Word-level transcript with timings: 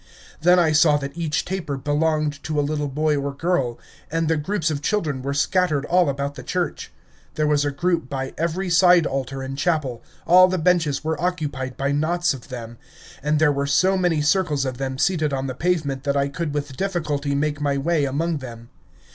Then 0.41 0.57
I 0.57 0.71
saw 0.71 0.97
that 0.97 1.15
each 1.15 1.45
taper 1.45 1.77
belonged 1.77 2.41
to 2.45 2.59
a 2.59 2.65
little 2.67 2.87
boy 2.87 3.15
or 3.17 3.31
girl, 3.35 3.77
and 4.09 4.27
the 4.27 4.35
groups 4.35 4.71
of 4.71 4.81
children 4.81 5.21
were 5.21 5.31
scattered 5.35 5.85
all 5.85 6.09
about 6.09 6.33
the 6.33 6.41
church. 6.41 6.91
There 7.35 7.45
was 7.45 7.63
a 7.63 7.69
group 7.69 8.09
by 8.09 8.33
every 8.35 8.67
side 8.67 9.05
altar 9.05 9.43
and 9.43 9.55
chapel, 9.55 10.01
all 10.25 10.47
the 10.47 10.57
benches 10.57 11.03
were 11.03 11.21
occupied 11.21 11.77
by 11.77 11.91
knots 11.91 12.33
of 12.33 12.47
them, 12.47 12.79
and 13.21 13.37
there 13.37 13.51
were 13.53 13.67
so 13.67 13.95
many 13.95 14.23
circles 14.23 14.65
of 14.65 14.79
them 14.79 14.97
seated 14.97 15.33
on 15.33 15.45
the 15.45 15.53
pavement 15.53 16.01
that 16.05 16.17
I 16.17 16.29
could 16.29 16.55
with 16.55 16.75
difficulty 16.77 17.35
make 17.35 17.61
my 17.61 17.77
way 17.77 18.05
among 18.05 18.37
them. 18.37 18.71